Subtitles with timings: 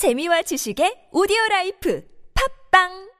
[0.00, 2.02] 재미와 지식의 오디오 라이프
[2.70, 3.10] 팟빵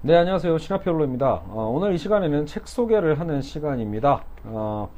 [0.00, 0.58] 네, 안녕하세요.
[0.58, 1.42] 신하피올로입니다.
[1.50, 4.24] 어, 오늘 이 시간에는 책 소개를 하는 시간입니다.
[4.42, 4.90] 어,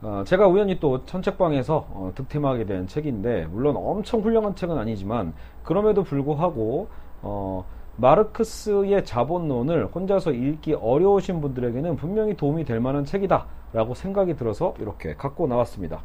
[0.00, 6.04] 어, 제가 우연히 또 헌책방에서 어, 득템하게 된 책인데, 물론 엄청 훌륭한 책은 아니지만, 그럼에도
[6.04, 6.88] 불구하고,
[7.20, 7.66] 어,
[7.96, 13.46] 마르크스의 자본론을 혼자서 읽기 어려우신 분들에게는 분명히 도움이 될 만한 책이다.
[13.74, 16.02] 라고 생각이 들어서 이렇게 갖고 나왔습니다.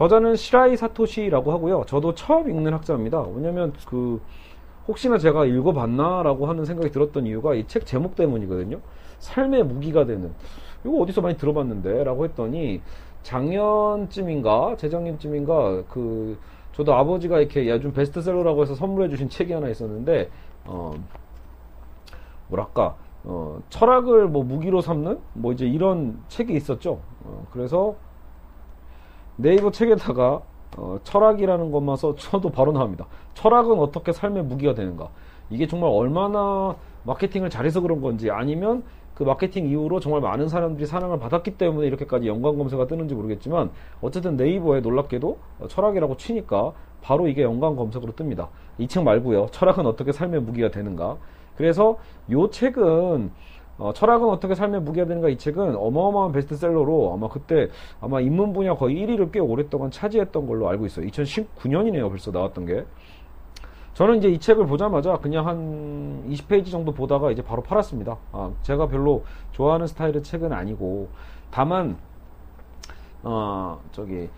[0.00, 1.84] 어, 저자는 시라이 사토시라고 하고요.
[1.86, 3.20] 저도 처음 읽는 학자입니다.
[3.34, 4.20] 왜냐면 그,
[4.88, 8.80] 혹시나 제가 읽어봤나라고 하는 생각이 들었던 이유가 이 책 제목 때문이거든요.
[9.18, 10.32] 삶의 무기가 되는.
[10.86, 12.04] 이거 어디서 많이 들어봤는데?
[12.04, 12.80] 라고 했더니
[13.22, 14.76] 작년쯤인가?
[14.78, 15.84] 재작년쯤인가?
[15.90, 16.38] 그,
[16.72, 20.30] 저도 아버지가 이렇게 요즘 베스트셀러라고 해서 선물해 주신 책이 하나 있었는데,
[20.64, 20.92] 어,
[22.48, 25.18] 뭐랄까, 어, 철학을 뭐 무기로 삼는?
[25.34, 27.00] 뭐 이제 이런 책이 있었죠.
[27.24, 27.96] 어, 그래서
[29.42, 30.42] 네이버 책에다가
[30.76, 33.06] 어, 철학이라는 것만 써도 바로 나옵니다.
[33.34, 35.08] 철학은 어떻게 삶의 무기가 되는가?
[35.50, 38.82] 이게 정말 얼마나 마케팅을 잘해서 그런 건지 아니면
[39.14, 44.36] 그 마케팅 이후로 정말 많은 사람들이 사랑을 받았기 때문에 이렇게까지 연관 검색가 뜨는지 모르겠지만 어쨌든
[44.36, 48.48] 네이버에 놀랍게도 철학이라고 치니까 바로 이게 연관 검색으로 뜹니다.
[48.78, 49.48] 이 책 말고요.
[49.50, 51.16] 철학은 어떻게 삶의 무기가 되는가?
[51.56, 53.30] 그래서 이 책은
[53.80, 57.68] 어, 철학은 어떻게 삶의 무게가 되는가 이 책은 어마어마한 베스트셀러로 아마 그때
[58.00, 61.06] 아마 인문 분야 거의 1위를 꽤 오랫동안 차지했던 걸로 알고 있어요.
[61.06, 62.08] 2019년이네요.
[62.10, 62.84] 벌써 나왔던 게.
[63.94, 68.18] 저는 이제 이 책을 보자마자 그냥 한 20페이지 정도 보다가 이제 바로 팔았습니다.
[68.32, 71.08] 아, 제가 별로 좋아하는 스타일의 책은 아니고
[71.50, 71.96] 다만
[73.22, 74.28] 어, 저기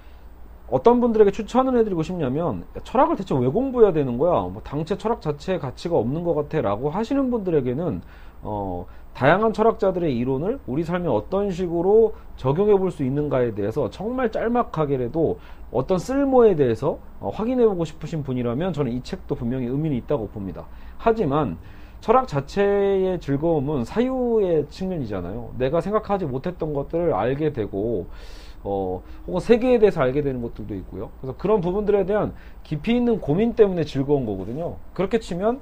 [0.72, 4.40] 어떤 분들에게 추천을 해드리고 싶냐면 철학을 대체 왜 공부해야 되는 거야?
[4.40, 8.00] 뭐 당체 철학 자체의 가치가 없는 것 같아라고 하시는 분들에게는
[8.40, 15.38] 어, 다양한 철학자들의 이론을 우리 삶에 어떤 식으로 적용해 볼 수 있는가에 대해서 정말 짤막하게라도
[15.70, 20.64] 어떤 쓸모에 대해서 어, 확인해 보고 싶으신 분이라면 저는 이 책도 분명히 의미는 있다고 봅니다.
[20.96, 21.58] 하지만
[22.00, 25.50] 철학 자체의 즐거움은 사유의 측면이잖아요.
[25.58, 28.06] 내가 생각하지 못했던 것들을 알게 되고
[28.64, 31.10] 어, 혹은 세계에 대해서 알게 되는 것들도 있고요.
[31.20, 34.76] 그래서 그런 부분들에 대한 깊이 있는 고민 때문에 즐거운 거거든요.
[34.94, 35.60] 그렇게 치면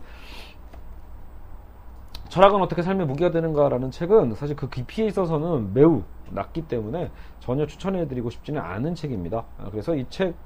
[2.28, 7.10] 철학은 어떻게 삶의 무기가 되는가라는 책은 사실 그 깊이에 있어서는 매우 낮기 때문에
[7.40, 9.44] 전혀 추천해드리고 싶지는 않은 책입니다.
[9.58, 10.36] 아, 그래서 이 책이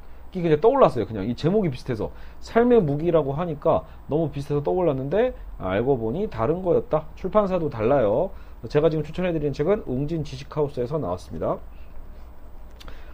[0.40, 1.04] 그냥 떠올랐어요.
[1.04, 2.10] 그냥 이 제목이 비슷해서
[2.40, 7.06] 삶의 무기라고 하니까 너무 비슷해서 떠올랐는데 알고 보니 다른 거였다.
[7.16, 8.30] 출판사도 달라요.
[8.66, 11.58] 제가 지금 추천해드리는 책은 웅진 지식하우스에서 나왔습니다.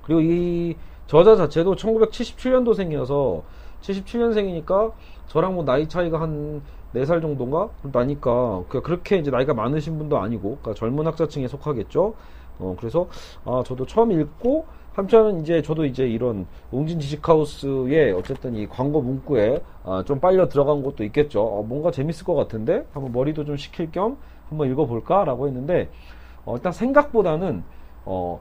[0.03, 3.43] 그리고 이 저자 자체도 1977년도생이어서
[3.83, 4.93] 77년생이니까
[5.27, 6.63] 저랑 뭐 나이 차이가 한
[6.95, 7.69] 4살 정도인가?
[7.83, 12.15] 나니까 그렇게 이제 나이가 많으신 분도 아니고 그러니까 젊은 학자층에 속하겠죠.
[12.59, 13.09] 어 그래서
[13.45, 19.63] 아 저도 처음 읽고 한편은 이제 저도 이제 이런 웅진 지식하우스의 어쨌든 이 광고 문구에
[19.85, 21.43] 아, 좀 빨려 들어간 것도 있겠죠.
[21.43, 24.19] 어, 뭔가 재밌을 것 같은데 한번 머리도 좀 식힐 겸
[24.49, 25.89] 한번 읽어볼까라고 했는데
[26.45, 27.63] 어, 일단 생각보다는
[28.05, 28.41] 어,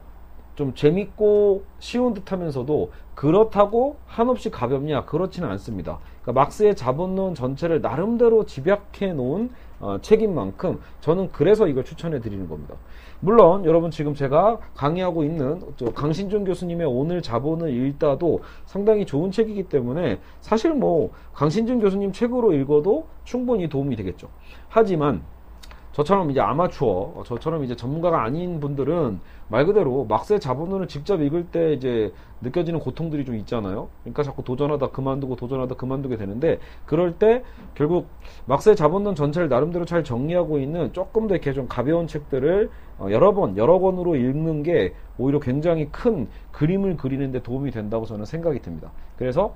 [0.60, 5.98] 좀 재밌고 쉬운 듯 하면서도 그렇다고 한없이 가볍냐 그렇지는 않습니다.
[6.20, 9.48] 그러니까 막스의 자본론 전체를 나름대로 집약해 놓은
[9.80, 12.74] 어, 책인 만큼 저는 그래서 이걸 추천해 드리는 겁니다.
[13.20, 15.62] 물론 여러분 지금 제가 강의하고 있는
[15.94, 23.06] 강신준 교수님의 오늘 자본을 읽다도 상당히 좋은 책이기 때문에 사실 뭐 강신준 교수님 책으로 읽어도
[23.24, 24.28] 충분히 도움이 되겠죠.
[24.68, 25.22] 하지만
[25.92, 31.46] 저처럼 이제 아마추어, 어, 저처럼 이제 전문가가 아닌 분들은 말 그대로 막스의 자본론을 직접 읽을
[31.46, 33.88] 때 이제 느껴지는 고통들이 좀 있잖아요.
[34.02, 37.42] 그러니까 자꾸 도전하다 그만두고 도전하다 그만두게 되는데 그럴 때
[37.74, 38.06] 결국
[38.46, 43.34] 막스의 자본론 전체를 나름대로 잘 정리하고 있는 조금 더 이렇게 좀 가벼운 책들을 어, 여러
[43.34, 48.92] 번, 여러 권으로 읽는 게 오히려 굉장히 큰 그림을 그리는데 도움이 된다고 저는 생각이 듭니다.
[49.16, 49.54] 그래서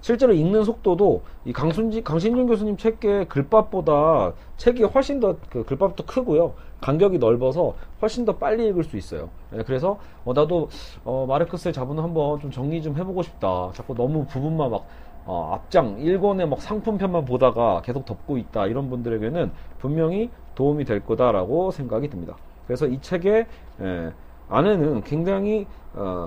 [0.00, 6.54] 실제로 읽는 속도도 이 강순지 강신준 교수님 책의 글밥보다 책이 훨씬 더 그 글밥도 크고요.
[6.80, 9.30] 간격이 넓어서 훨씬 더 빨리 읽을 수 있어요.
[9.50, 10.68] 네, 그래서 어, 나도
[11.04, 13.70] 어, 마르크스의 자본을 한번 좀 정리 좀 해보고 싶다.
[13.72, 14.86] 자꾸 너무 부분만 막
[15.24, 21.70] 어, 앞장 1권의 막 상품편만 보다가 계속 덮고 있다 이런 분들에게는 분명히 도움이 될 거다라고
[21.70, 22.36] 생각이 듭니다.
[22.66, 23.46] 그래서 이 책의
[23.80, 24.12] 예,
[24.48, 26.26] 안에는 굉장히 어,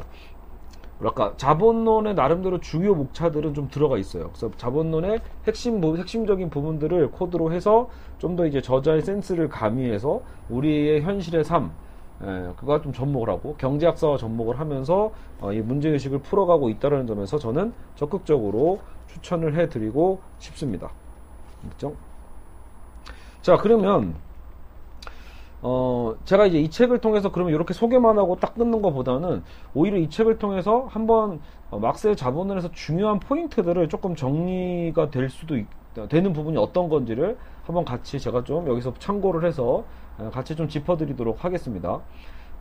[0.99, 4.29] 뭐랄까 자본론의 나름대로 주요 목차들은 좀 들어가 있어요.
[4.29, 11.43] 그래서 자본론의 핵심 핵심적인 부분들을 코드로 해서 좀 더 이제 저자의 센스를 가미해서 우리의 현실의
[11.43, 11.71] 삶
[12.21, 17.73] 예, 그거 좀 접목을 하고 경제학사와 접목을 하면서 어, 이 문제의식을 풀어가고 있다는 점에서 저는
[17.95, 20.91] 적극적으로 추천을 해드리고 싶습니다.
[21.61, 21.95] 그렇죠?
[23.41, 24.15] 자 그러면
[25.61, 30.09] 어, 제가 이제 이 책을 통해서 그러면 이렇게 소개만 하고 딱 끊는 것보다는 오히려 이
[30.09, 35.67] 책을 통해서 한번 어, 막스의 자본론에서 중요한 포인트들을 조금 정리가 될 수도 있,
[36.07, 39.83] 되는 부분이 어떤 건지를 한번 같이 제가 좀 여기서 참고를 해서
[40.17, 41.99] 어, 같이 좀 짚어드리도록 하겠습니다.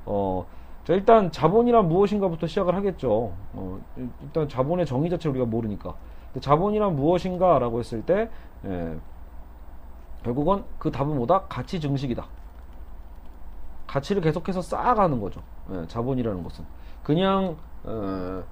[0.04, 0.46] 어,
[0.84, 3.32] 자, 일단 자본이란 무엇인가부터 시작을 하겠죠.
[3.52, 3.78] 어,
[4.22, 5.94] 일단 자본의 정의 자체를 우리가 모르니까.
[6.40, 8.30] 자본이란 무엇인가라고 했을 때,
[8.64, 8.96] 예,
[10.22, 11.42] 결국은 그 답은 뭐다?
[11.48, 12.26] 가치 증식이다.
[13.88, 15.42] 가치를 계속해서 쌓아가는 거죠.
[15.72, 16.64] 예, 자본이라는 것은
[17.02, 18.44] 그냥 어,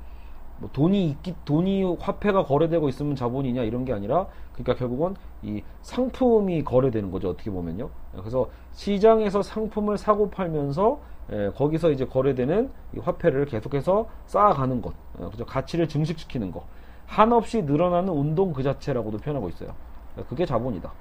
[0.59, 6.65] 뭐 돈이 있기 돈이 화폐가 거래되고 있으면 자본이냐 이런 게 아니라 그러니까 결국은 이 상품이
[6.65, 7.91] 거래되는 거죠 어떻게 보면요.
[8.17, 10.99] 그래서 시장에서 상품을 사고 팔면서
[11.33, 15.45] 예, 거기서 이제 거래되는 이 화폐를 계속해서 쌓아가는 것, 예, 그죠?
[15.45, 16.63] 가치를 증식시키는 것,
[17.07, 19.75] 한없이 늘어나는 운동 그 자체라고도 표현하고 있어요.
[20.19, 20.93] 예, 그게 자본이다.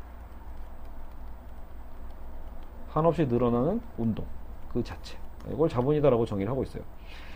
[2.96, 4.26] 한없이 늘어나는 운동
[4.74, 5.18] 그 자체
[5.52, 6.82] 이걸 자본이다라고 정의를 하고 있어요.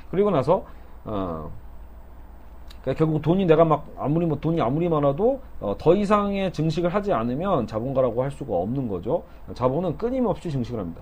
[0.09, 0.65] 그리고 나서
[1.03, 1.51] 어,
[2.81, 7.11] 그러니까 결국 돈이 내가 막 아무리 뭐 돈이 아무리 많아도 어, 더 이상의 증식을 하지
[7.11, 9.23] 않으면 자본가라고 할 수가 없는 거죠.
[9.53, 11.01] 자본은 끊임없이 증식을 합니다.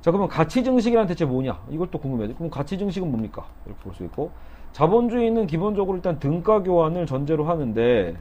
[0.00, 1.60] 자 그러면 가치 증식이란 대체 뭐냐?
[1.68, 2.34] 이걸 또 궁금해요.
[2.34, 3.44] 그럼 가치 증식은 뭡니까?
[3.66, 4.30] 이렇게 볼 수 있고
[4.72, 8.16] 자본주의는 기본적으로 일단 등가 교환을 전제로 하는데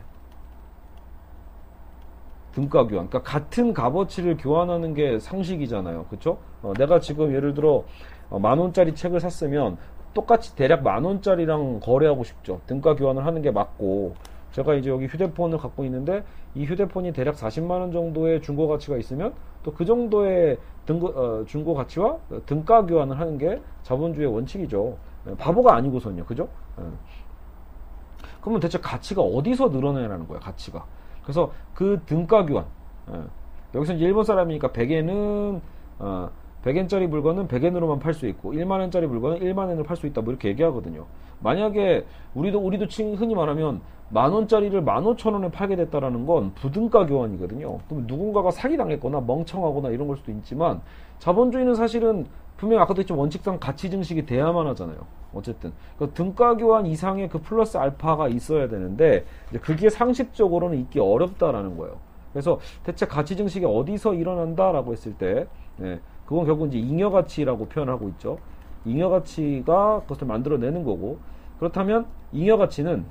[2.53, 3.07] 등가 교환.
[3.09, 6.05] 그러니까 같은 값어치를 교환하는 게 상식이잖아요.
[6.09, 6.37] 그쵸?
[6.61, 7.83] 어, 내가 지금 예를 들어
[8.29, 9.77] 어, 만 원짜리 책을 샀으면
[10.13, 12.59] 똑같이 대략 만 원짜리랑 거래하고 싶죠.
[12.67, 14.15] 등가 교환을 하는 게 맞고
[14.51, 19.33] 제가 이제 여기 휴대폰을 갖고 있는데 이 휴대폰이 대략 40만 원 정도의 중고 가치가 있으면
[19.63, 24.97] 또 그 정도의 등 어, 중고 가치와 등가 교환을 하는 게 자본주의 원칙이죠.
[25.29, 26.25] 예, 바보가 아니고선요.
[26.25, 26.49] 그죠?
[26.79, 26.83] 예.
[28.41, 30.83] 그러면 대체 가치가 어디서 늘어나냐는 거야, 가치가.
[31.23, 32.65] 그래서 그 등가 교환
[33.11, 33.21] 예.
[33.75, 35.61] 여기서 이제 일본 사람이니까 100엔은
[35.99, 36.29] 어,
[36.63, 41.05] 100엔짜리 물건은 100엔으로만 팔 수 있고 1만엔짜리 물건은 1만엔을 팔수 있다 뭐 이렇게 얘기하거든요.
[41.39, 42.85] 만약에 우리도 우리도
[43.15, 47.79] 흔히 말하면 만 원짜리를 만 오천 원에 팔게 됐다라는 건 부등가 교환이거든요.
[47.87, 50.81] 그럼 누군가가 사기 당했거나 멍청하거나 이런 걸 수도 있지만
[51.19, 52.25] 자본주의는 사실은
[52.61, 54.99] 분명히 아까도 했지만 원칙상 가치 증식이 돼야만 하잖아요.
[55.33, 59.25] 어쨌든 그 등가 교환 이상의 그 플러스 알파가 있어야 되는데
[59.61, 61.97] 그게 상식적으로는 있기 어렵다라는 거예요.
[62.31, 65.47] 그래서 대체 가치 증식이 어디서 일어난다라고 했을 때
[65.77, 68.37] 네, 그건 결국 이제 잉여 가치라고 표현하고 있죠.
[68.85, 71.17] 잉여 가치가 그것을 만들어내는 거고
[71.57, 73.05] 그렇다면 잉여 가치는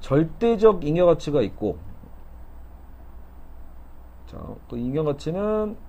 [0.00, 1.78] 절대적 잉여 가치가 있고
[4.26, 4.38] 자,
[4.68, 5.87] 그 잉여 가치는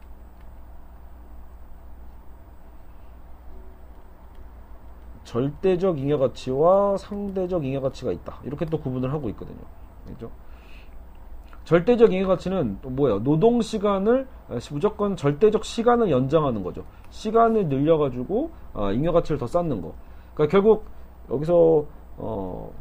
[5.29, 8.39] 절대적 잉여 가치와 상대적 잉여 가치가 있다.
[8.43, 9.59] 이렇게 또 구분을 하고 있거든요.
[10.07, 10.31] 그죠?
[11.65, 13.23] 절대적 잉여 가치는 뭐예요?
[13.23, 14.27] 노동 시간을
[14.71, 16.83] 무조건 절대적 시간을 연장하는 거죠.
[17.11, 19.93] 시간을 늘려 가지고 어, 잉여 가치를 더 쌓는 거.
[20.33, 20.85] 그러니까 결국
[21.29, 21.85] 여기서
[22.17, 22.71] 어,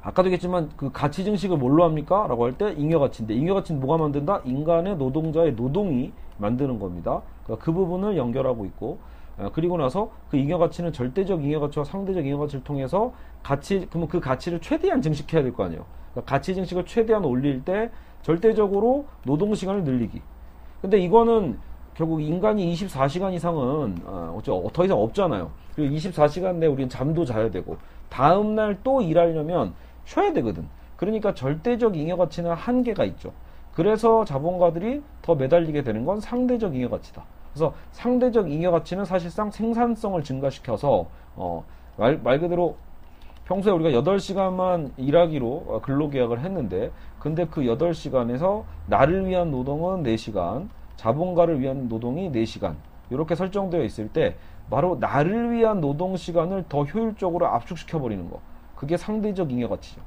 [0.00, 2.26] 아까도 얘기했지만 그 가치 증식을 뭘로 합니까?
[2.28, 4.40] 라고 할 때 잉여 가치인데 잉여 가치는 뭐가 만든다?
[4.46, 7.20] 인간의 노동자의 노동이 만드는 겁니다.
[7.44, 9.09] 그러니까 그 부분을 연결하고 있고 어,
[9.52, 14.20] 그리고 나서 그 잉여 가치는 절대적 잉여 가치와 상대적 잉여 가치를 통해서 가치 그러면 그
[14.20, 15.84] 가치를 최대한 증식해야 될 거 아니에요.
[16.12, 17.90] 그러니까 가치 증식을 최대한 올릴 때
[18.22, 20.20] 절대적으로 노동 시간을 늘리기.
[20.82, 21.58] 근데 이거는
[21.94, 25.50] 결국 인간이 24시간 이상은 어, 어쩌 더 이상 없잖아요.
[25.74, 27.76] 그리고 24시간 내에 우리는 잠도 자야 되고
[28.08, 30.66] 다음 날 또 일하려면 쉬어야 되거든.
[30.96, 33.32] 그러니까 절대적 잉여 가치는 한계가 있죠.
[33.74, 37.24] 그래서 자본가들이 더 매달리게 되는 건 상대적 잉여 가치다.
[37.52, 41.64] 그래서 상대적 잉여 가치는 사실상 생산성을 증가시켜서 어,
[41.96, 42.76] 말, 말 그대로
[43.44, 51.60] 평소에 우리가 8시간만 일하기로 어, 근로계약을 했는데 근데 그 8시간에서 나를 위한 노동은 4시간 자본가를
[51.60, 52.74] 위한 노동이 4시간
[53.10, 54.36] 이렇게 설정되어 있을 때
[54.70, 58.40] 바로 나를 위한 노동 시간을 더 효율적으로 압축시켜 버리는 거.
[58.76, 60.00] 그게 상대적 잉여 가치죠.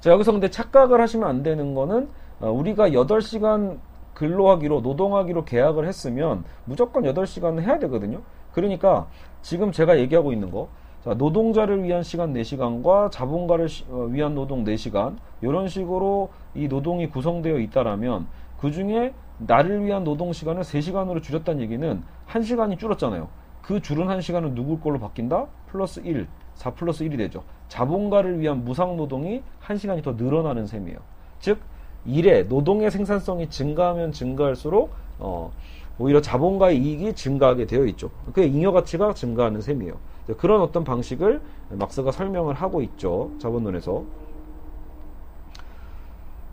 [0.00, 2.08] 자 여기서 근데 착각을 하시면 안 되는 거는
[2.40, 3.78] 어, 우리가 8시간
[4.16, 8.22] 근로하기로 노동하기로 계약을 했으면 무조건 8시간은 해야 되거든요.
[8.52, 9.06] 그러니까
[9.42, 10.68] 지금 제가 얘기하고 있는 거
[11.04, 17.08] 자, 노동자를 위한 시간 4시간과 자본가를 시, 어, 위한 노동 4시간 이런 식으로 이 노동이
[17.08, 18.26] 구성되어 있다라면
[18.58, 23.28] 그 중에 나를 위한 노동 시간을 3시간으로 줄였다는 얘기는 1시간이 줄었잖아요.
[23.60, 25.46] 그 줄은 1시간은 누굴 걸로 바뀐다?
[25.66, 27.44] 플러스 1, 4 플러스 1이 되죠.
[27.68, 30.98] 자본가를 위한 무상 노동이 1시간이 더 늘어나는 셈이에요.
[31.38, 31.60] 즉
[32.06, 35.52] 일의 노동의 생산성이 증가하면 증가할수록 어,
[35.98, 38.10] 오히려 자본가의 이익이 증가하게 되어 있죠.
[38.32, 39.94] 그 잉여 가치가 증가하는 셈이에요.
[40.38, 43.30] 그런 어떤 방식을 막스가 설명을 하고 있죠.
[43.38, 44.04] 자본론에서.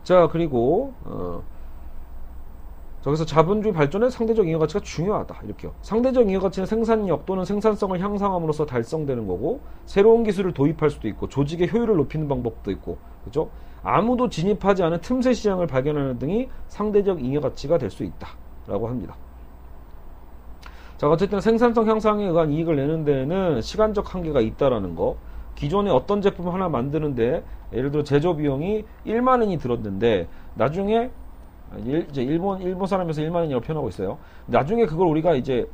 [0.04, 1.42] 자, 그리고 어,
[3.10, 5.40] 그래서 자본주의 발전에 상대적 잉여 가치가 중요하다.
[5.44, 5.72] 이렇게요.
[5.82, 11.70] 상대적 잉여 가치는 생산력 또는 생산성을 향상함으로써 달성되는 거고 새로운 기술을 도입할 수도 있고 조직의
[11.70, 13.50] 효율을 높이는 방법도 있고 그죠?
[13.82, 19.14] 아무도 진입하지 않은 틈새 시장을 발견하는 등이 상대적 잉여 가치가 될 수 있다라고 합니다.
[20.96, 25.16] 자, 어쨌든 생산성 향상에 의한 이익을 내는 데에는 시간적 한계가 있다라는 거.
[25.54, 31.10] 기존에 어떤 제품 하나 만드는데 예를 들어 제조 비용이 1만 원이 들었는데 나중에
[31.84, 34.18] 일, 이제 일본 일본 사람에서 1만 원이라고 표현하고 있어요.
[34.46, 35.66] 나중에 그걸 우리가 이제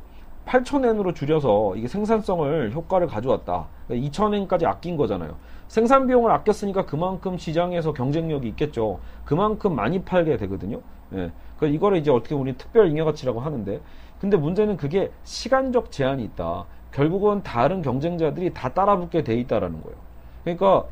[0.45, 3.67] 8천엔으로 줄여서 이게 생산성을 효과를 가져왔다.
[3.87, 5.35] 그러니까 2천엔까지 아낀 거잖아요.
[5.67, 8.99] 생산 비용을 아꼈으니까 그만큼 시장에서 경쟁력이 있겠죠.
[9.23, 10.81] 그만큼 많이 팔게 되거든요.
[11.13, 11.31] 예.
[11.57, 13.79] 그 이거를 이제 어떻게 우리 특별 잉여 가치라고 하는데,
[14.19, 16.65] 근데 문제는 그게 시간적 제한이 있다.
[16.91, 19.97] 결국은 다른 경쟁자들이 다 따라붙게 돼 있다라는 거예요.
[20.43, 20.85] 그러니까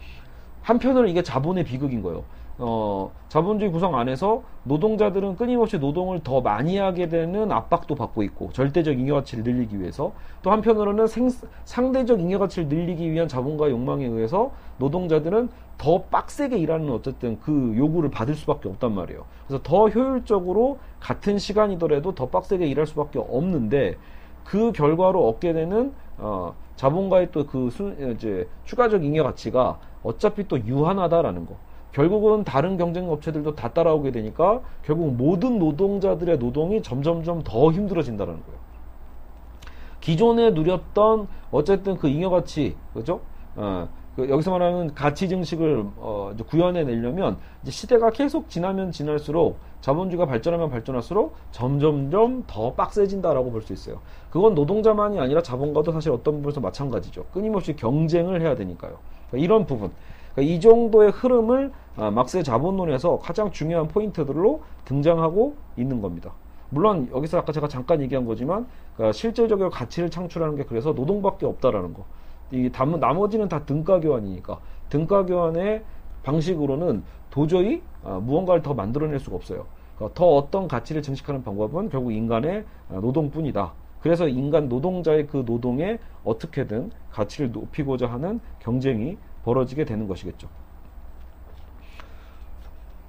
[0.62, 2.24] 한편으로 이게 자본의 비극인 거예요.
[2.62, 9.00] 어, 자본주의 구성 안에서 노동자들은 끊임없이 노동을 더 많이 하게 되는 압박도 받고 있고 절대적
[9.00, 10.12] 잉여 가치를 늘리기 위해서
[10.42, 11.30] 또 한편으로는 생,
[11.64, 18.12] 상대적 잉여 가치를 늘리기 위한 자본가의 욕망에 의해서 노동자들은 더 빡세게 일하는 어쨌든 그 요구를
[18.12, 19.24] 받을 수밖에 없단 말이에요.
[19.48, 23.96] 그래서 더 효율적으로 같은 시간이더라도 더 빡세게 일할 수밖에 없는데
[24.44, 27.70] 그 결과로 얻게 되는 어, 자본가의 또 그
[28.14, 31.69] 이제 추가적 잉여 가치가 어차피 또 유한하다라는 거.
[31.92, 38.60] 결국은 다른 경쟁 업체들도 다 따라오게 되니까 결국 모든 노동자들의 노동이 점점점 더 힘들어진다는 거예요.
[40.00, 43.22] 기존에 누렸던 어쨌든 그 잉여 가치 그죠?
[43.56, 50.70] 어, 그 여기서 말하는 가치 증식을 어, 구현해 내려면 시대가 계속 지나면 지날수록 자본주의가 발전하면
[50.70, 54.00] 발전할수록 점점점 더 빡세진다라고 볼 수 있어요.
[54.30, 57.26] 그건 노동자만이 아니라 자본가도 사실 어떤 부분에서 마찬가지죠.
[57.34, 58.98] 끊임없이 경쟁을 해야 되니까요.
[59.30, 59.92] 그러니까 이런 부분.
[60.34, 66.32] 그러니까 이 정도의 흐름을 아, 막스의 자본론에서 가장 중요한 포인트들로 등장하고 있는 겁니다.
[66.70, 71.94] 물론 여기서 아까 제가 잠깐 얘기한 거지만 그러니까 실질적으로 가치를 창출하는 게 그래서 노동밖에 없다라는
[71.94, 72.06] 거.
[72.52, 74.60] 이 나머지는 다 등가 교환이니까
[74.90, 75.84] 등가 교환의
[76.24, 79.66] 방식으로는 도저히 아, 무언가를 더 만들어낼 수가 없어요.
[79.96, 83.74] 그러니까 더 어떤 가치를 증식하는 방법은 결국 인간의 아, 노동뿐이다.
[84.02, 89.18] 그래서 인간 노동자의 그 노동에 어떻게든 가치를 높이고자 하는 경쟁이
[89.50, 90.48] 벌어지게 되는 것이겠죠.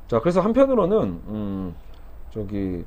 [0.08, 1.74] 자, 그래서 한편으로는 음,
[2.30, 2.84] 저기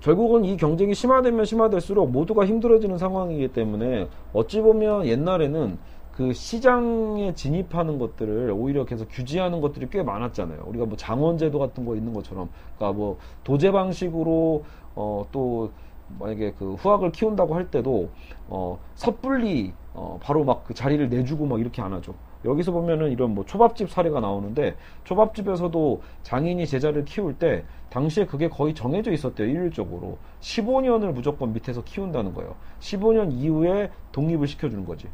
[0.00, 5.78] 결국은 이 경쟁이 심화되면 심화될수록 모두가 힘들어지는 상황이기 때문에 어찌 보면 옛날에는
[6.12, 10.64] 그 시장에 진입하는 것들을 오히려 계속 규제하는 것들이 꽤 많았잖아요.
[10.66, 15.70] 우리가 뭐 장원제도 같은 거 있는 것처럼, 그러니까 뭐 도제 방식으로 어또
[16.18, 18.10] 만약에 그 후학을 키운다고 할 때도
[18.48, 22.14] 어 섣불리 어 바로 막 그 자리를 내주고 막 이렇게 안 하죠.
[22.44, 28.74] 여기서 보면은 이런 뭐 초밥집 사례가 나오는데 초밥집에서도 장인이 제자를 키울 때 당시에 그게 거의
[28.74, 30.18] 정해져 있었대요 일률적으로.
[30.40, 32.56] 15년을 무조건 밑에서 키운다는 거예요.
[32.80, 35.08] 15년 이후에 독립을 시켜주는 거지.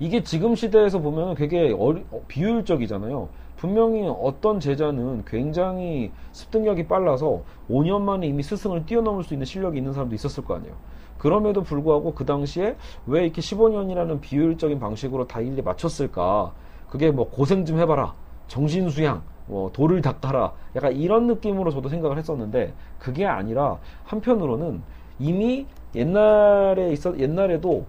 [0.00, 8.02] 이게 지금 시대에서 보면 되게 어리, 어, 비효율적이잖아요 분명히 어떤 제자는 굉장히 습득력이 빨라서 5년
[8.02, 10.74] 만에 이미 스승을 뛰어넘을 수 있는 실력이 있는 사람도 있었을 거 아니에요
[11.18, 16.52] 그럼에도 불구하고 그 당시에 왜 이렇게 15년이라는 비효율적인 방식으로 다 일일이 맞췄을까?
[16.90, 18.12] 그게 뭐 고생 좀 해봐라.
[18.48, 20.52] 정신수양, 뭐 돌을 닦아라.
[20.76, 24.82] 약간 이런 느낌으로 저도 생각을 했었는데 그게 아니라 한편으로는
[25.18, 27.86] 이미 옛날에 있었, 옛날에도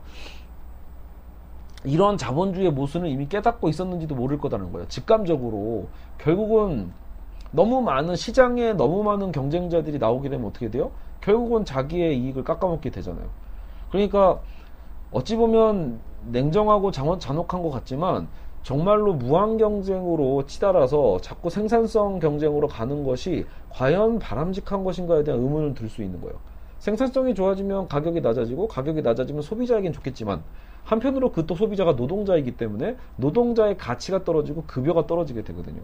[1.85, 4.87] 이런 자본주의의 모순을 이미 깨닫고 있었는지도 모를 거다는 거예요.
[4.87, 5.87] 직감적으로
[6.17, 6.91] 결국은
[7.51, 10.91] 너무 많은 시장에 너무 많은 경쟁자들이 나오게 되면 어떻게 돼요?
[11.21, 13.27] 결국은 자기의 이익을 깎아먹게 되잖아요.
[13.89, 14.39] 그러니까
[15.11, 15.99] 어찌 보면
[16.31, 18.27] 냉정하고 잔혹한 것 같지만
[18.63, 25.87] 정말로 무한 경쟁으로 치달아서 자꾸 생산성 경쟁으로 가는 것이 과연 바람직한 것인가에 대한 의문을 들
[25.87, 26.35] 수 있는 거예요.
[26.79, 30.43] 생산성이 좋아지면 가격이 낮아지고 가격이 낮아지면 소비자에겐 좋겠지만
[30.85, 35.81] 한편으로 그 또 소비자가 노동자이기 때문에 노동자의 가치가 떨어지고 급여가 떨어지게 되거든요.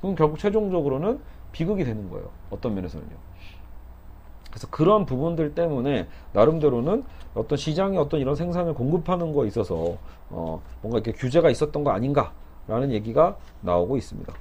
[0.00, 1.18] 그럼 결국 최종적으로는
[1.52, 2.28] 비극이 되는 거예요.
[2.50, 3.10] 어떤 면에서는요.
[4.50, 7.04] 그래서 그런 부분들 때문에 나름대로는
[7.34, 9.96] 어떤 시장이 어떤 이런 생산을 공급하는 거에 있어서
[10.28, 14.32] 어 뭔가 이렇게 규제가 있었던 거 아닌가라는 얘기가 나오고 있습니다.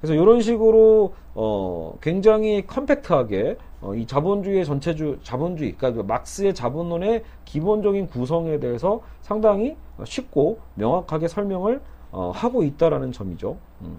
[0.00, 8.06] 그래서 이런 식으로 어 굉장히 컴팩트하게 어, 이 자본주의의 전체주 자본주의 그러니까 막스의 자본론의 기본적인
[8.06, 11.80] 구성에 대해서 상당히 쉽고 명확하게 설명을
[12.12, 13.56] 어, 하고 있다라는 점이죠.
[13.82, 13.98] 음.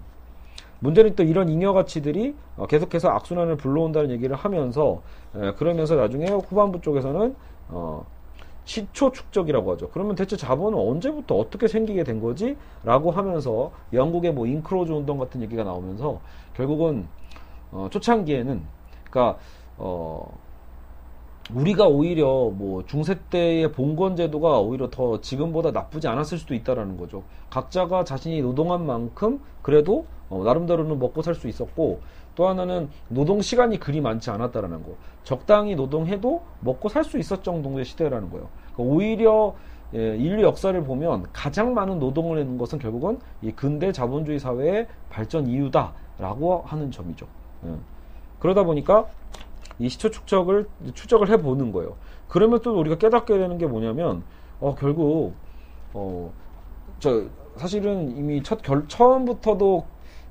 [0.79, 5.01] 문제는 또 이런 잉여 가치들이 어, 계속해서 악순환을 불러온다는 얘기를 하면서
[5.57, 7.35] 그러면서 나중에 후반부 쪽에서는
[7.69, 8.05] 어,
[8.65, 9.89] 시초 축적이라고 하죠.
[9.89, 12.55] 그러면 대체 자본은 언제부터 어떻게 생기게 된 거지?
[12.83, 16.21] 라고 하면서 영국의 뭐 인크로즈 운동 같은 얘기가 나오면서
[16.55, 17.07] 결국은
[17.71, 18.61] 어, 초창기에는
[19.09, 19.39] 그러니까
[19.77, 20.25] 어
[21.53, 27.23] 우리가 오히려 뭐 중세 때의 봉건 제도가 오히려 더 지금보다 나쁘지 않았을 수도 있다라는 거죠.
[27.49, 31.99] 각자가 자신이 노동한 만큼 그래도 어, 나름대로는 먹고 살 수 있었고
[32.35, 34.95] 또 하나는 노동 시간이 그리 많지 않았다라는 거.
[35.23, 38.47] 적당히 노동해도 먹고 살 수 있었 정도의 시대라는 거예요.
[38.73, 39.53] 그러니까 오히려
[39.93, 45.45] 예, 인류 역사를 보면 가장 많은 노동을 하는 것은 결국은 이 근대 자본주의 사회의 발전
[45.45, 47.27] 이유다라고 하는 점이죠.
[47.65, 47.75] 예.
[48.39, 49.05] 그러다 보니까
[49.79, 51.95] 이 시초 축적을 추적을 해 보는 거예요.
[52.27, 54.23] 그러면 또 우리가 깨닫게 되는 게 뭐냐면
[54.59, 55.33] 어 결국
[55.93, 56.31] 어
[56.99, 57.25] 저
[57.57, 59.85] 사실은 이미 첫 결, 처음부터도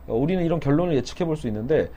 [0.09, 1.91] 우리는 이런 결론을 예측해 볼 수 있는데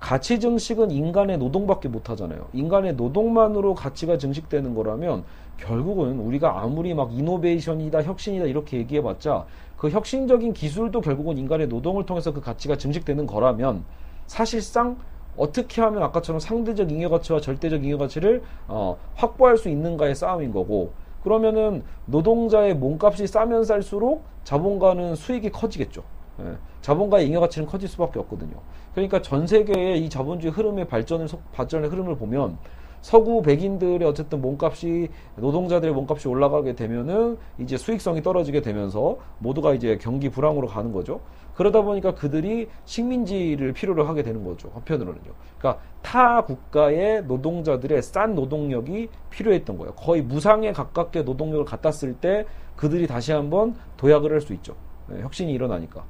[0.00, 2.48] 가치 증식은 인간의 노동밖에 못 하잖아요.
[2.54, 5.24] 인간의 노동만으로 가치가 증식되는 거라면
[5.58, 9.44] 결국은 우리가 아무리 막 이노베이션이다, 혁신이다 이렇게 얘기해 봤자
[9.76, 13.84] 그 혁신적인 기술도 결국은 인간의 노동을 통해서 그 가치가 증식되는 거라면
[14.26, 14.96] 사실상
[15.36, 20.92] 어떻게 하면 아까처럼 상대적 잉여 가치와 절대적 잉여 가치를 어, 확보할 수 있는가의 싸움인 거고
[21.22, 26.02] 그러면은 노동자의 몸값이 싸면 쌀수록 자본가는 수익이 커지겠죠.
[26.40, 26.56] 예.
[26.82, 28.56] 자본가의 잉여 가치는 커질 수밖에 없거든요.
[28.92, 32.58] 그러니까 전 세계의 이 자본주의 흐름의 발전을 발전의 흐름을 보면
[33.00, 40.30] 서구 백인들의 어쨌든 몸값이 노동자들의 몸값이 올라가게 되면은 이제 수익성이 떨어지게 되면서 모두가 이제 경기
[40.30, 41.20] 불황으로 가는 거죠.
[41.54, 44.70] 그러다 보니까 그들이 식민지를 필요로 하게 되는 거죠.
[44.74, 45.32] 한편으로는요.
[45.58, 49.94] 그러니까 타 국가의 노동자들의 싼 노동력이 필요했던 거예요.
[49.94, 52.44] 거의 무상에 가깝게 노동력을 갖다 쓸 때
[52.76, 54.74] 그들이 다시 한번 도약을 할 수 있죠.
[55.06, 56.04] 네, 혁신이 일어나니까.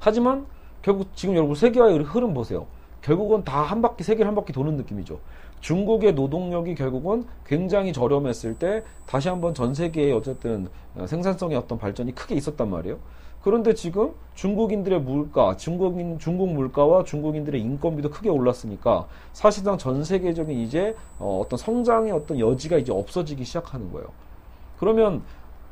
[0.00, 0.46] 하지만
[0.82, 2.66] 결국 지금 여러분 세계화의 흐름 보세요.
[3.02, 5.20] 결국은 다 한 바퀴 세계를 한 바퀴 도는 느낌이죠.
[5.60, 10.68] 중국의 노동력이 결국은 굉장히 저렴했을 때 다시 한번 전 세계에 어쨌든
[11.06, 12.98] 생산성의 어떤 발전이 크게 있었단 말이에요.
[13.46, 20.96] 그런데 지금 중국인들의 물가, 중국인, 중국 물가와 중국인들의 인건비도 크게 올랐으니까 사실상 전 세계적인 이제
[21.20, 24.08] 어, 어떤 성장의 어떤 여지가 이제 없어지기 시작하는 거예요.
[24.80, 25.22] 그러면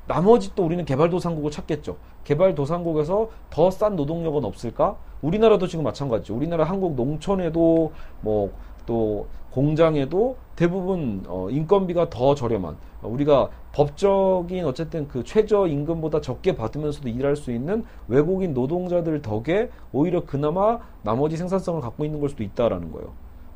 [0.06, 1.96] 나머지 또 우리는 개발도상국을 찾겠죠.
[2.22, 4.94] 개발도상국에서 더 싼 노동력은 없을까?
[5.20, 6.32] 우리나라도 지금 마찬가지죠.
[6.36, 8.52] 우리나라 한국 농촌에도 뭐
[8.86, 16.54] 또 공장에도 대부분 어, 인건비가 더 저렴한 어, 우리가 법적인 어쨌든 그 최저 임금보다 적게
[16.54, 22.44] 받으면서도 일할 수 있는 외국인 노동자들 덕에 오히려 그나마 나머지 생산성을 갖고 있는 걸 수도
[22.44, 23.12] 있다라는 거예요.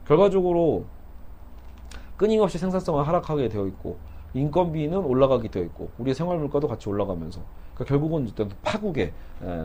[0.07, 0.87] 결과적으로
[2.16, 3.96] 끊임없이 생산성을 하락하게 되어 있고
[4.35, 7.40] 인건비는 올라가게 되어 있고 우리의 생활 물가도 같이 올라가면서
[7.74, 8.28] 그러니까 결국은
[8.62, 9.12] 파국에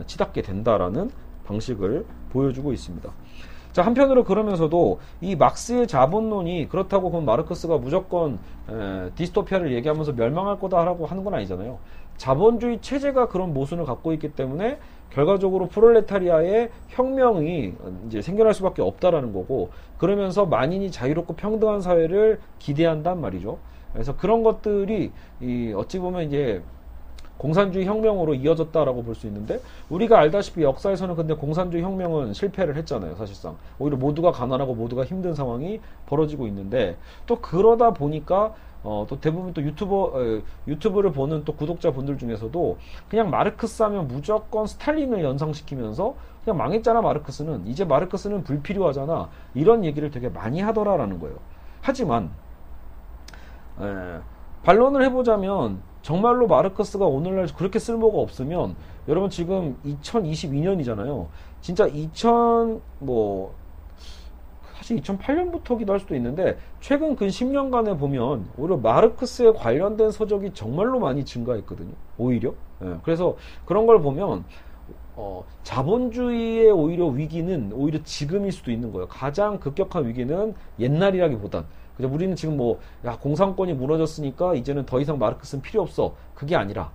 [0.06, 1.10] 치닫게 된다라는
[1.46, 3.10] 방식을 보여주고 있습니다.
[3.74, 8.38] 자 한편으로 그러면서도 이 막스의 자본론이 그렇다고 그럼 마르크스가 무조건
[8.70, 11.78] 에, 디스토피아를 얘기하면서 멸망할 거다라고 하는 건 아니잖아요.
[12.16, 14.78] 자본주의 체제가 그런 모순을 갖고 있기 때문에
[15.10, 17.74] 결과적으로 프롤레타리아의 혁명이
[18.06, 23.58] 이제 생겨날 수밖에 없다라는 거고 그러면서 만인이 자유롭고 평등한 사회를 기대한단 말이죠.
[23.92, 25.10] 그래서 그런 것들이
[25.40, 26.62] 이 어찌 보면 이제
[27.38, 33.56] 공산주의 혁명으로 이어졌다라고 볼 수 있는데 우리가 알다시피 역사에서는 근데 공산주의 혁명은 실패를 했잖아요 사실상
[33.78, 39.62] 오히려 모두가 가난하고 모두가 힘든 상황이 벌어지고 있는데 또 그러다 보니까 어, 또 대부분 또
[39.62, 42.76] 유튜버, 어, 유튜브를 보는 또 구독자분들 중에서도
[43.08, 47.66] 그냥 마르크스 하면 무조건 스탈린을 연상시키면서 그냥 망했잖아, 마르크스는.
[47.66, 49.30] 이제 마르크스는 불필요하잖아.
[49.54, 51.36] 이런 얘기를 되게 많이 하더라라는 거예요.
[51.80, 52.30] 하지만,
[53.80, 54.20] 에,
[54.64, 58.76] 반론을 해보자면 정말로 마르크스가 오늘날 그렇게 쓸모가 없으면
[59.08, 61.28] 여러분 지금 2022년이잖아요.
[61.62, 63.54] 진짜 2000 뭐
[64.76, 71.24] 사실 2008년부터기도 할 수도 있는데 최근 근 10년간에 보면 오히려 마르크스에 관련된 서적이 정말로 많이
[71.24, 71.94] 증가했거든요.
[72.18, 72.52] 오히려.
[72.82, 74.44] 예, 그래서 그런 걸 보면
[75.16, 79.08] 어, 자본주의의 오히려 위기는 오히려 지금일 수도 있는 거예요.
[79.08, 81.64] 가장 급격한 위기는 옛날이라기보단
[81.96, 82.08] 그죠?
[82.12, 86.14] 우리는 지금 뭐, 야, 공산권이 무너졌으니까 이제는 더 이상 마르크스는 필요 없어.
[86.34, 86.90] 그게 아니라,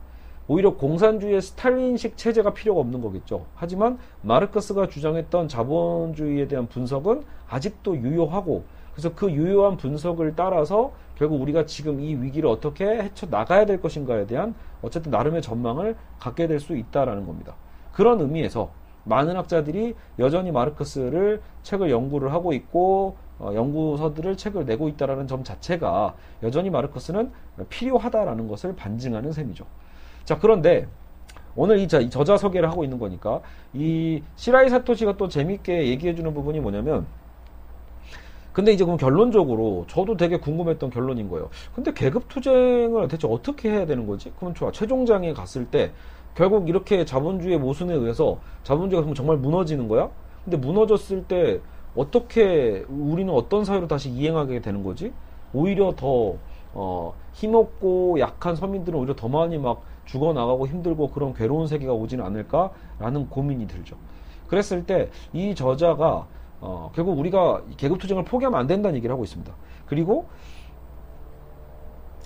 [0.48, 3.46] 오히려 공산주의의 스탈린식 체제가 필요가 없는 거겠죠.
[3.56, 11.66] 하지만 마르크스가 주장했던 자본주의에 대한 분석은 아직도 유효하고, 그래서 그 유효한 분석을 따라서 결국 우리가
[11.66, 16.76] 지금 이 위기를 어떻게 헤쳐 나가야 될 것인가에 대한 어쨌든 나름의 전망을 갖게 될 수
[16.76, 17.56] 있다라는 겁니다.
[17.94, 18.72] 그런 의미에서
[19.04, 26.16] 많은 학자들이 여전히 마르크스를 책을 연구를 하고 있고 어, 연구서들을 책을 내고 있다라는 점 자체가
[26.44, 27.32] 여전히 마르크스는
[27.70, 29.66] 필요하다라는 것을 반증하는 셈이죠.
[30.26, 30.88] 자, 그런데
[31.56, 33.42] 오늘 이, 저자 소개를 하고 있는 거니까
[33.74, 37.06] 이 시라이 사토시가 또 재밌게 얘기해 주는 부분이 뭐냐면
[38.52, 41.50] 근데 이제 그럼 결론적으로 저도 되게 궁금했던 결론인 거예요.
[41.74, 44.32] 근데 계급 투쟁을 대체 어떻게 해야 되는 거지?
[44.38, 44.72] 그럼 좋아.
[44.72, 45.92] 최종장에 갔을 때
[46.36, 50.10] 결국 이렇게 자본주의 모순에 의해서 자본주의가 정말 무너지는 거야?
[50.44, 51.60] 근데 무너졌을 때
[52.00, 55.12] 어떻게 우리는 어떤 사회로 다시 이행하게 되는 거지?
[55.54, 56.36] 오히려 더
[56.74, 63.30] 어, 힘없고 약한 서민들은 오히려 더 많이 막 죽어나가고 힘들고 그런 괴로운 세계가 오지는 않을까라는
[63.30, 63.98] 고민이 들죠.
[64.48, 66.26] 그랬을 때 이 저자가
[66.62, 69.52] 어, 결국 우리가 계급투쟁을 포기하면 안 된다는 얘기를 하고 있습니다.
[69.86, 70.28] 그리고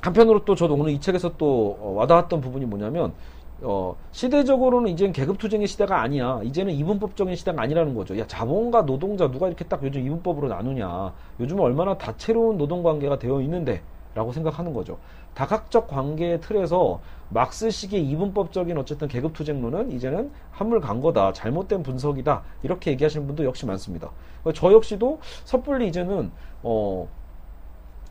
[0.01, 3.13] 한편으로 또 저도 오늘 이 책에서 또 어, 와닿았던 부분이 뭐냐면
[3.63, 6.41] 어, 시대적으로는 이제는 계급투쟁의 시대가 아니야.
[6.43, 8.17] 이제는 이분법적인 시대가 아니라는 거죠.
[8.19, 11.13] 야, 자본과 노동자 누가 이렇게 딱 요즘 이분법으로 나누냐.
[11.39, 13.81] 요즘 얼마나 다채로운 노동관계가 되어 있는데.
[14.15, 14.99] 라고 생각하는 거죠.
[15.33, 21.33] 다각적 관계의 틀에서 막스식의 이분법적인 어쨌든 계급투쟁론은 이제는 한물 간 거다.
[21.33, 22.43] 잘못된 분석이다.
[22.61, 24.11] 이렇게 얘기하시는 분도 역시 많습니다.
[24.53, 27.07] 저 역시도 섣불리 이제는, 어,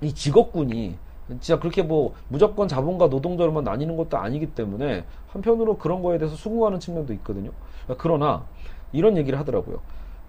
[0.01, 0.97] 이 직업군이
[1.29, 6.81] 진짜 그렇게 뭐 무조건 자본과 노동자로만 나뉘는 것도 아니기 때문에 한편으로 그런 거에 대해서 수긍하는
[6.81, 7.51] 측면도 있거든요.
[7.99, 8.45] 그러나
[8.93, 9.81] 이런 얘기를 하더라고요.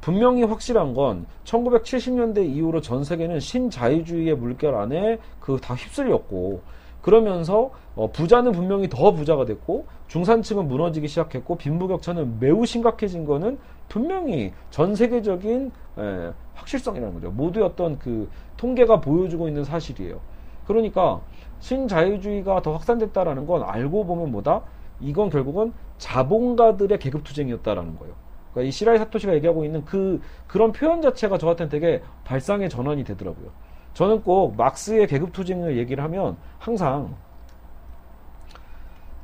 [0.01, 6.61] 분명히 확실한 건 1970년대 이후로 전 세계는 신자유주의의 물결 안에 그 다 휩쓸렸고
[7.01, 13.57] 그러면서 어 부자는 분명히 더 부자가 됐고 중산층은 무너지기 시작했고 빈부격차는 매우 심각해진 거는
[13.89, 17.31] 분명히 전 세계적인 에, 확실성이라는 거죠.
[17.31, 20.19] 모두의 어떤 그 통계가 보여주고 있는 사실이에요.
[20.65, 21.21] 그러니까
[21.59, 24.61] 신자유주의가 더 확산됐다라는 건 알고 보면 뭐다?
[24.99, 28.13] 이건 결국은 자본가들의 계급투쟁이었다라는 거예요.
[28.51, 33.49] 그러니까 이 시라이 사토시가 얘기하고 있는 그 그런 표현 자체가 저한테는 되게 발상의 전환이 되더라고요.
[33.93, 37.15] 저는 꼭 막스의 계급투쟁을 얘기를 하면 항상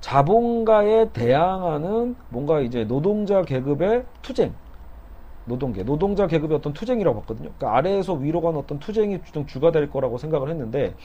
[0.01, 4.53] 자본가에 대항하는 뭔가 이제 노동자 계급의 투쟁,
[5.45, 7.51] 노동계, 노동자 계급의 어떤 투쟁이라고 봤거든요.
[7.57, 10.95] 그러니까 아래에서 위로 가는 어떤 투쟁이 좀 주가 될 거라고 생각을 했는데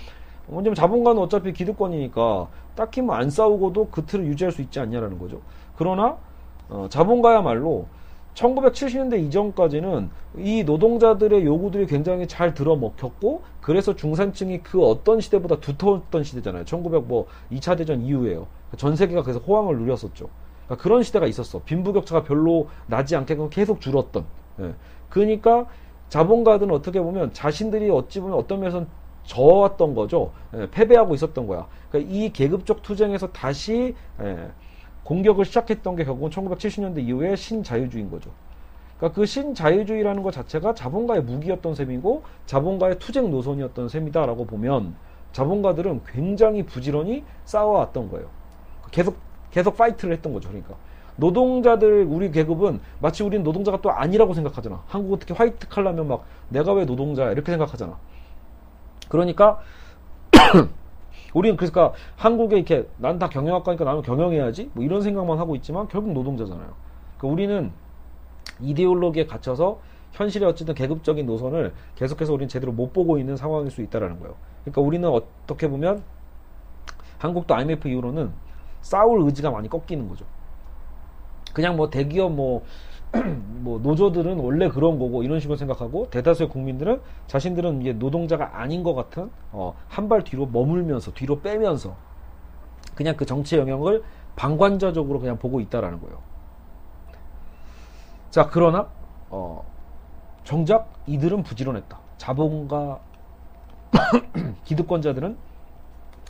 [0.48, 5.40] 왜냐면 자본가는 어차피 기득권이니까 딱히 뭐 안 싸우고도 그 틀을 유지할 수 있지 않냐라는 거죠.
[5.76, 6.16] 그러나
[6.68, 7.86] 어, 자본가야말로
[8.34, 16.64] 1970년대 이전까지는 이 노동자들의 요구들이 굉장히 잘 들어먹혔고 그래서 중산층이 그 어떤 시대보다 두터웠던 시대잖아요.
[16.64, 18.48] 1900 뭐 2차 대전 이후에요.
[18.76, 20.28] 전 세계가 그래서 호황을 누렸었죠.
[20.66, 21.60] 그러니까 그런 시대가 있었어.
[21.60, 24.24] 빈부격차가 별로 나지 않게끔 계속 줄었던.
[24.60, 24.74] 예.
[25.10, 25.66] 그러니까
[26.08, 28.86] 자본가들은 어떻게 보면 자신들이 어찌 보면 어떤 면에서는
[29.24, 30.32] 져왔던 거죠.
[30.54, 31.66] 예, 패배하고 있었던 거야.
[31.90, 34.50] 그러니까 이 계급적 투쟁에서 다시 예,
[35.04, 38.30] 공격을 시작했던 게 결국은 1970년대 이후에 신자유주의인 거죠.
[38.96, 44.94] 그러니까 그 신자유주의라는 것 자체가 자본가의 무기였던 셈이고 자본가의 투쟁 노선이었던 셈이다라고 보면
[45.32, 48.28] 자본가들은 굉장히 부지런히 싸워왔던 거예요.
[48.90, 49.16] 계속
[49.50, 50.48] 계속 fight를 했던 거죠.
[50.48, 50.74] 그러니까
[51.16, 54.82] 노동자들 우리 계급은 마치 우리는 노동자가 또 아니라고 생각하잖아.
[54.86, 57.96] 한국은 특히 화이트 칼라면 막 내가 왜 노동자야 이렇게 생각하잖아.
[59.14, 59.60] 그러니까
[61.34, 66.12] 우리는 그러니까 한국에 이렇게 난 다 경영학과니까 나는 경영해야지 뭐 이런 생각만 하고 있지만 결국
[66.12, 66.74] 노동자잖아요.
[67.16, 67.72] 그러니까 우리는
[68.60, 69.78] 이데올로기에 갇혀서
[70.12, 74.34] 현실의 어쨌든 계급적인 노선을 계속해서 우리는 제대로 못 보고 있는 상황일 수 있다라는 거예요.
[74.64, 76.02] 그러니까 우리는 어떻게 보면
[77.18, 78.32] 한국도 IMF 이후로는
[78.80, 80.24] 싸울 의지가 많이 꺾이는 거죠.
[81.52, 82.64] 그냥 뭐 대기업 뭐
[83.62, 88.94] 뭐 노조들은 원래 그런 거고 이런 식으로 생각하고 대다수의 국민들은 자신들은 이제 노동자가 아닌 것
[88.94, 91.96] 같은 어, 한 발 뒤로 머물면서 뒤로 빼면서
[92.94, 94.02] 그냥 그 정치 영향을
[94.36, 96.18] 방관자적으로 그냥 보고 있다라는 거예요.
[98.30, 98.88] 자 그러나
[99.30, 99.64] 어,
[100.42, 101.98] 정작 이들은 부지런했다.
[102.18, 103.00] 자본가
[104.64, 105.36] 기득권자들은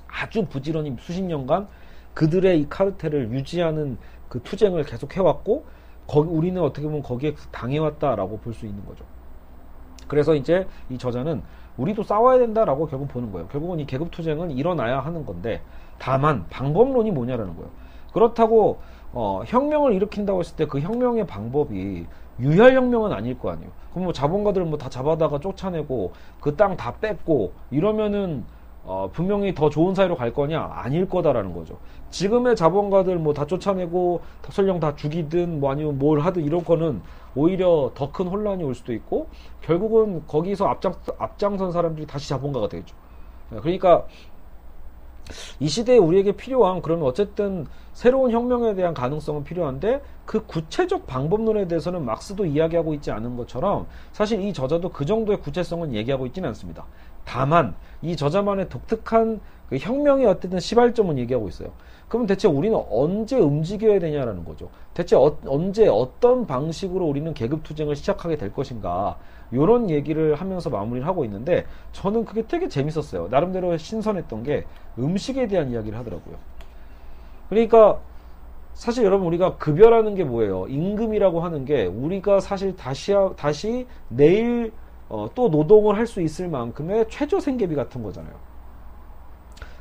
[0.07, 1.66] 아주 부지런히 수십 년간
[2.12, 5.64] 그들의 이 카르텔을 유지하는 그 투쟁을 계속 해왔고
[6.07, 9.05] 거기 우리는 어떻게 보면 거기에 당해왔다라고 볼 수 있는 거죠.
[10.09, 11.43] 그래서 이제 이 저자는
[11.77, 13.49] 우리도 싸워야 된다라고 결국 보는 거예요.
[13.49, 15.62] 결국은 이 계급 투쟁은 일어나야 하는 건데
[15.99, 17.71] 다만 방법론이 뭐냐라는 거예요.
[18.12, 18.81] 그렇다고
[19.12, 22.07] 어, 혁명을 일으킨다고 했을 때 그 혁명의 방법이
[22.40, 23.71] 유혈 혁명은 아닐 거 아니에요.
[23.90, 28.45] 그럼 뭐 자본가들 뭐다 잡아다가 쫓아내고 그 땅 다 뺏고 이러면은
[28.87, 30.70] 어, 분명히 더 좋은 사회로 갈 거냐?
[30.75, 31.79] 아닐 거다라는 거죠.
[32.11, 34.20] 지금의 자본가들 뭐 다 쫓아내고
[34.51, 37.01] 설령 다 죽이든 뭐 아니면 뭘 하든 이런 거는
[37.35, 39.29] 오히려 더 큰 혼란이 올 수도 있고
[39.62, 42.94] 결국은 거기서 앞장 앞장선 사람들이 다시 자본가가 되겠죠.
[43.51, 44.07] 그러니까
[45.59, 52.05] 이 시대에 우리에게 필요한 그러면 어쨌든 새로운 혁명에 대한 가능성은 필요한데 그 구체적 방법론에 대해서는
[52.05, 56.85] 막스도 이야기하고 있지 않은 것처럼 사실 이 저자도 그 정도의 구체성은 얘기하고 있지는 않습니다.
[57.25, 61.71] 다만 이 저자만의 독특한 그 혁명의 어쨌든 시발점은 얘기하고 있어요.
[62.07, 64.69] 그러면 대체 우리는 언제 움직여야 되냐라는 거죠.
[64.93, 69.17] 대체 어, 언제 어떤 방식으로 우리는 계급 투쟁을 시작하게 될 것인가
[69.51, 73.29] 이런 얘기를 하면서 마무리를 하고 있는데 저는 그게 되게 재밌었어요.
[73.31, 74.64] 나름대로 신선했던 게
[74.99, 76.37] 음식에 대한 이야기를 하더라고요.
[77.49, 78.01] 그러니까
[78.75, 80.67] 사실 여러분 우리가 급여라는 게 뭐예요?
[80.69, 84.73] 임금이라고 하는 게 우리가 사실 다시 다시 내일
[85.09, 88.35] 어, 또 노동을 할 수 있을 만큼의 최저 생계비 같은 거잖아요.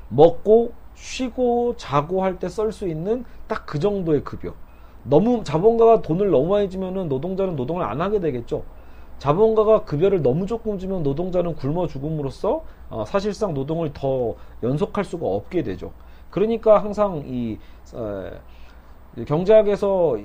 [0.10, 4.54] 먹고 쉬고 자고 할 때 쓸 수 있는 딱 그 정도의 급여.
[5.04, 8.64] 너무 자본가가 돈을 너무 많이 주면은 노동자는 노동을 안 하게 되겠죠.
[9.20, 15.64] 자본가가 급여를 너무 조금 주면 노동자는 굶어 죽음으로써 어, 사실상 노동을 더 연속할 수가 없게
[15.64, 15.92] 되죠.
[16.30, 17.58] 그러니까 항상 이
[17.94, 18.30] 어,
[19.28, 20.18] 경제학에서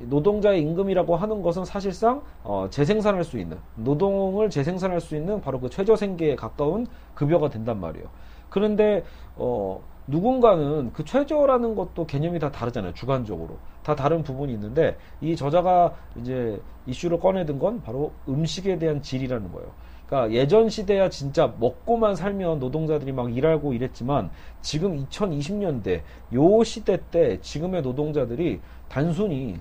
[0.00, 5.70] 노동자의 임금이라고 하는 것은 사실상 어, 재생산할 수 있는 노동을 재생산할 수 있는 바로 그
[5.70, 8.06] 최저 생계에 가까운 급여가 된단 말이에요.
[8.50, 9.04] 그런데
[9.36, 12.92] 어, 누군가는 그 최저라는 것도 개념이 다 다르잖아요.
[12.94, 13.56] 주관적으로.
[13.82, 19.70] 다 다른 부분이 있는데 이 저자가 이제 이슈를 꺼내든 건 바로 음식에 대한 질이라는 거예요.
[20.06, 24.30] 그러니까 예전 시대야 진짜 먹고만 살면 노동자들이 막 일하고 이랬지만
[24.60, 26.02] 지금 2020년대
[26.34, 29.58] 요 시대 때 지금의 노동자들이 단순히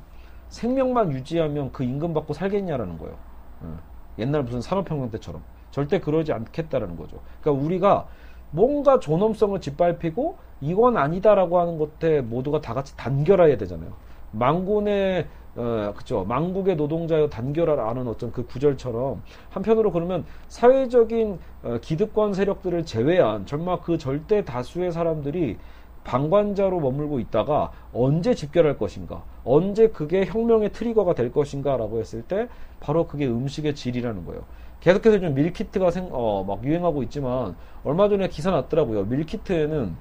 [0.54, 3.16] 생명만 유지하면 그 임금 받고 살겠냐라는 거예요.
[4.20, 7.18] 옛날 무슨 산업혁명 때처럼 절대 그러지 않겠다라는 거죠.
[7.42, 8.08] 그러니까 우리가
[8.52, 13.92] 뭔가 존엄성을 짓밟히고 이건 아니다라고 하는 것에 모두가 다 같이 단결해야 되잖아요.
[14.32, 16.24] 망군의 어, 그죠.
[16.24, 23.98] 망국의 노동자여 단결하라는 어떤 그 구절처럼 한편으로 그러면 사회적인 어, 기득권 세력들을 제외한 정말 그
[23.98, 25.58] 절대 다수의 사람들이
[26.04, 32.48] 방관자로 머물고 있다가 언제 집결할 것인가, 언제 그게 혁명의 트리거가 될 것인가라고 했을 때
[32.80, 34.46] 바로 그게 음식의 질이라는 거예요.
[34.80, 39.06] 계속해서 좀 밀키트가 생, 어, 막 유행하고 있지만 얼마 전에 기사 났더라고요.
[39.06, 39.96] 밀키트에는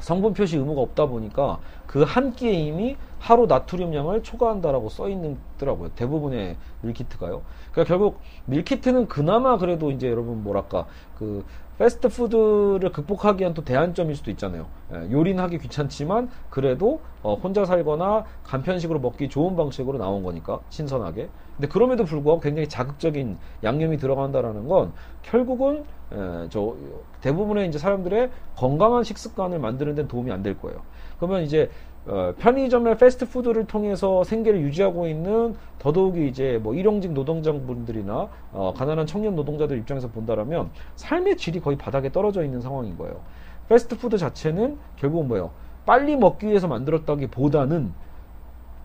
[0.00, 5.90] 성분 표시 의무가 없다 보니까 그 한 끼에 이미 하루 나트륨량을 초과한다라고 써 있더라고요.
[5.90, 7.42] 대부분의 밀키트가요.
[7.70, 10.86] 그러니까 결국 밀키트는 그나마 그래도 이제 여러분 뭐랄까
[11.18, 11.44] 그
[11.78, 14.66] 패스트푸드를 극복하기 위한 또 대안점일 수도 있잖아요.
[14.92, 21.28] 예, 요리는 하기 귀찮지만 그래도 어, 혼자 살거나 간편식으로 먹기 좋은 방식으로 나온 거니까 신선하게.
[21.56, 26.74] 근데 그럼에도 불구하고 굉장히 자극적인 양념이 들어간다라는 건 결국은 예, 저
[27.22, 30.82] 대부분의 이제 사람들의 건강한 식습관을 만드는 데는 도움이 안 될 거예요.
[31.18, 31.70] 그러면 이제
[32.06, 39.36] 어, 편의점의 패스트푸드를 통해서 생계를 유지하고 있는 더더욱이 이제 뭐 일용직 노동자분들이나 어, 가난한 청년
[39.36, 43.20] 노동자들 입장에서 본다라면 삶의 질이 거의 바닥에 떨어져 있는 상황인 거예요.
[43.68, 45.50] 패스트푸드 자체는 결국은 뭐예요?
[45.84, 47.92] 빨리 먹기 위해서 만들었다기보다는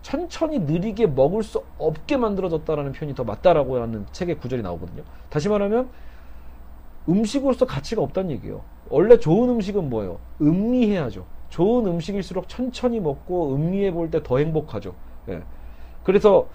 [0.02, 5.02] 천천히 느리게 먹을 수 없게 만들어졌다라는 표현이 더 맞다라고 하는 책의 구절이 나오거든요.
[5.30, 5.88] 다시 말하면
[7.08, 8.62] 음식으로서 가치가 없다는 얘기예요.
[8.88, 10.18] 원래 좋은 음식은 뭐예요?
[10.40, 11.24] 음미해야죠.
[11.48, 14.94] 좋은 음식일수록 천천히 먹고 음미해 볼 때 더 행복하죠.
[15.28, 15.42] 예.
[16.04, 16.48] 그래서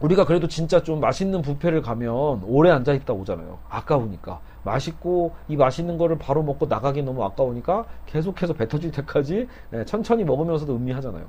[0.00, 3.58] 우리가 그래도 진짜 좀 맛있는 뷔페를 가면 오래 앉아 있다 오잖아요.
[3.68, 4.40] 아까우니까.
[4.64, 10.74] 맛있고 이 맛있는 거를 바로 먹고 나가기 너무 아까우니까 계속해서 뱉어질 때까지 예, 천천히 먹으면서도
[10.76, 11.26] 음미하잖아요.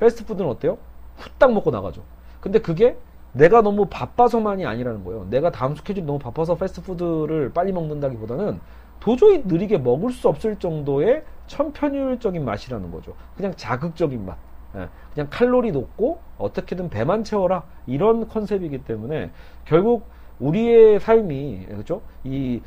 [0.00, 0.78] 패스트푸드는 어때요?
[1.16, 2.02] 후딱 먹고 나가죠.
[2.40, 2.96] 근데 그게
[3.32, 5.26] 내가 너무 바빠서만이 아니라는 거예요.
[5.30, 8.60] 내가 다음 스케줄이 너무 바빠서 패스트푸드를 빨리 먹는다기보다는
[9.02, 13.14] 도저히 느리게 먹을 수 없을 정도의 천편일적인 맛이라는 거죠.
[13.36, 14.38] 그냥 자극적인 맛.
[14.76, 19.32] 예, 그냥 칼로리 높고 어떻게든 배만 채워라 이런 컨셉이기 때문에
[19.64, 20.06] 결국
[20.38, 22.62] 우리의 삶이 그렇죠 이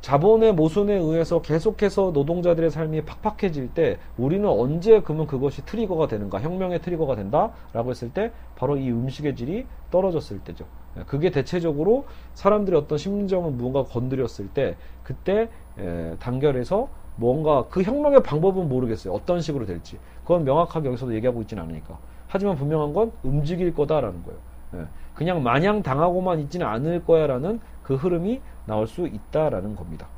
[0.00, 6.80] 자본의 모순에 의해서 계속해서 노동자들의 삶이 팍팍해질 때 우리는 언제 그러면 그것이 트리거가 되는가 혁명의
[6.80, 12.98] 트리거가 된다라고 했을 때 바로 이 음식의 질이 떨어졌을 때죠 예, 그게 대체적으로 사람들의 어떤
[12.98, 19.12] 심정을 무언가 건드렸을 때 그때 에, 단결해서 뭔가 그 혁명의 방법은 모르겠어요.
[19.12, 19.98] 어떤 식으로 될지.
[20.22, 21.98] 그건 명확하게 여기서도 얘기하고 있지는 않으니까.
[22.26, 24.38] 하지만 분명한 건 움직일 거다라는 거예요.
[24.74, 24.86] 예.
[25.14, 30.08] 그냥 마냥 당하고만 있지는 않을 거야라는 그 흐름이 나올 수 있다라는 겁니다.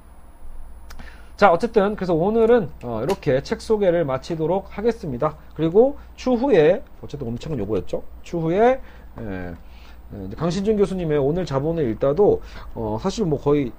[1.36, 5.36] 자, 어쨌든 그래서 오늘은 어, 이렇게 책 소개를 마치도록 하겠습니다.
[5.54, 8.02] 그리고 추후에 어쨌든 책은 요거였죠.
[8.22, 8.80] 추후에
[9.18, 9.54] 에,
[10.36, 12.40] 강신준 교수님의 오늘 자본의 일다도
[12.74, 13.72] 어, 사실 뭐 거의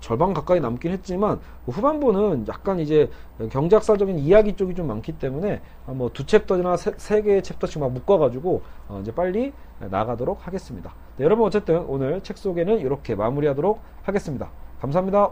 [0.00, 3.08] 절반 가까이 남긴 했지만 그 후반부는 약간 이제
[3.50, 8.62] 경제학사적인 이야기 쪽이 좀 많기 때문에 뭐 두 챕터나 세, 세 개의 챕터씩 막 묶어가지고
[8.88, 10.92] 어 이제 빨리 나가도록 하겠습니다.
[11.16, 14.50] 네, 여러분 어쨌든 오늘 책 소개는 이렇게 마무리하도록 하겠습니다.
[14.80, 15.30] 감사합니다.